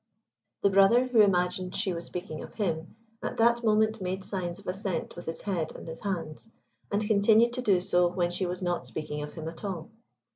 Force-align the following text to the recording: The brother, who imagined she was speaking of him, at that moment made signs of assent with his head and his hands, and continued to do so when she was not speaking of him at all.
The 0.63 0.71
brother, 0.71 1.05
who 1.09 1.21
imagined 1.21 1.75
she 1.75 1.93
was 1.93 2.07
speaking 2.07 2.41
of 2.41 2.55
him, 2.55 2.95
at 3.21 3.37
that 3.37 3.63
moment 3.63 4.01
made 4.01 4.25
signs 4.25 4.57
of 4.57 4.65
assent 4.65 5.15
with 5.15 5.27
his 5.27 5.41
head 5.41 5.75
and 5.75 5.87
his 5.87 5.99
hands, 5.99 6.51
and 6.91 7.05
continued 7.05 7.53
to 7.53 7.61
do 7.61 7.79
so 7.81 8.07
when 8.07 8.31
she 8.31 8.47
was 8.47 8.63
not 8.63 8.87
speaking 8.87 9.21
of 9.21 9.33
him 9.35 9.47
at 9.47 9.63
all. 9.63 9.91